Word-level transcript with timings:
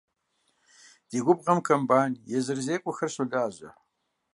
Ди 1.09 1.19
губгъуэм 1.25 1.59
комбайн 1.67 2.11
езырызекӏуэхэр 2.37 3.11
щолажьэ. 3.13 3.69